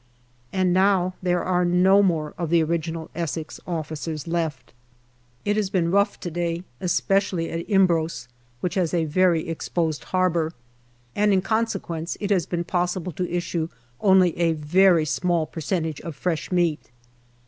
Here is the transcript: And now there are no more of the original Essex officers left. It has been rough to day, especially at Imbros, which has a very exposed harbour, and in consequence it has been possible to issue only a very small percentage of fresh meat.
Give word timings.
And 0.51 0.73
now 0.73 1.13
there 1.21 1.43
are 1.43 1.63
no 1.63 2.01
more 2.01 2.33
of 2.35 2.49
the 2.49 2.63
original 2.63 3.11
Essex 3.13 3.59
officers 3.67 4.27
left. 4.27 4.73
It 5.45 5.57
has 5.57 5.69
been 5.69 5.91
rough 5.91 6.19
to 6.21 6.31
day, 6.31 6.63
especially 6.79 7.51
at 7.51 7.69
Imbros, 7.69 8.27
which 8.61 8.73
has 8.73 8.95
a 8.95 9.05
very 9.05 9.47
exposed 9.47 10.05
harbour, 10.05 10.53
and 11.15 11.31
in 11.31 11.43
consequence 11.43 12.17
it 12.19 12.31
has 12.31 12.47
been 12.47 12.63
possible 12.63 13.11
to 13.11 13.29
issue 13.31 13.69
only 13.99 14.35
a 14.39 14.53
very 14.53 15.05
small 15.05 15.45
percentage 15.45 16.01
of 16.01 16.15
fresh 16.15 16.51
meat. 16.51 16.89